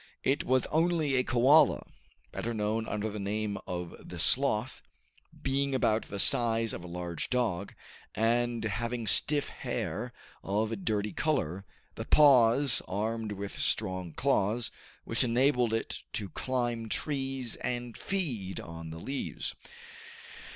It 0.23 0.43
was 0.43 0.65
only 0.71 1.13
a 1.15 1.23
koala, 1.23 1.83
better 2.31 2.55
known 2.55 2.87
under 2.87 3.07
the 3.11 3.19
name 3.19 3.59
of 3.67 3.93
the 4.03 4.17
sloth, 4.17 4.81
being 5.43 5.75
about 5.75 6.09
the 6.09 6.17
size 6.17 6.73
of 6.73 6.83
a 6.83 6.87
large 6.87 7.29
dog, 7.29 7.75
and 8.15 8.63
having 8.63 9.05
stiff 9.05 9.49
hair 9.49 10.11
of 10.43 10.71
a 10.71 10.75
dirty 10.75 11.13
color, 11.13 11.65
the 11.93 12.05
paws 12.05 12.81
armed 12.87 13.33
with 13.33 13.59
strong 13.59 14.11
claws, 14.13 14.71
which 15.03 15.23
enabled 15.23 15.71
it 15.71 15.99
to 16.13 16.29
climb 16.29 16.89
trees 16.89 17.55
and 17.57 17.95
feed 17.95 18.59
on 18.59 18.89
the 18.89 18.97
leaves. 18.99 19.53